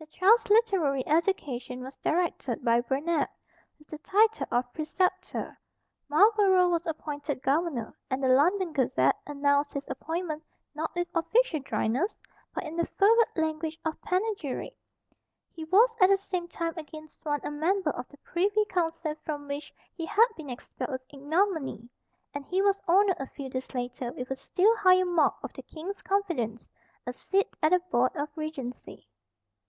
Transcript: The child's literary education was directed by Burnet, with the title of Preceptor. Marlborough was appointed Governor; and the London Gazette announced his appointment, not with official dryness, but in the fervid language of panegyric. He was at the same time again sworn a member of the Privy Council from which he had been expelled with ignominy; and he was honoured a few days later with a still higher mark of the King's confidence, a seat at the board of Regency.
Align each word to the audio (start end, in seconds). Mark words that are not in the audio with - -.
The 0.00 0.06
child's 0.06 0.50
literary 0.50 1.06
education 1.06 1.84
was 1.84 1.94
directed 1.98 2.64
by 2.64 2.80
Burnet, 2.80 3.28
with 3.78 3.86
the 3.88 3.98
title 3.98 4.48
of 4.50 4.72
Preceptor. 4.72 5.56
Marlborough 6.08 6.68
was 6.70 6.86
appointed 6.86 7.40
Governor; 7.42 7.96
and 8.10 8.20
the 8.24 8.32
London 8.32 8.72
Gazette 8.72 9.14
announced 9.26 9.74
his 9.74 9.88
appointment, 9.88 10.42
not 10.74 10.92
with 10.96 11.06
official 11.14 11.60
dryness, 11.60 12.16
but 12.52 12.64
in 12.64 12.74
the 12.76 12.86
fervid 12.86 13.28
language 13.36 13.78
of 13.84 14.00
panegyric. 14.02 14.74
He 15.52 15.62
was 15.64 15.94
at 16.00 16.08
the 16.10 16.16
same 16.16 16.48
time 16.48 16.74
again 16.76 17.06
sworn 17.06 17.40
a 17.44 17.50
member 17.50 17.90
of 17.90 18.08
the 18.08 18.18
Privy 18.18 18.64
Council 18.64 19.14
from 19.24 19.46
which 19.46 19.72
he 19.94 20.06
had 20.06 20.26
been 20.36 20.50
expelled 20.50 20.90
with 20.90 21.04
ignominy; 21.10 21.88
and 22.34 22.44
he 22.46 22.60
was 22.60 22.80
honoured 22.88 23.20
a 23.20 23.28
few 23.28 23.48
days 23.50 23.72
later 23.72 24.12
with 24.14 24.30
a 24.32 24.36
still 24.36 24.74
higher 24.78 25.04
mark 25.04 25.36
of 25.44 25.52
the 25.52 25.62
King's 25.62 26.02
confidence, 26.02 26.66
a 27.06 27.12
seat 27.12 27.54
at 27.62 27.70
the 27.70 27.78
board 27.92 28.16
of 28.16 28.30
Regency. 28.34 29.06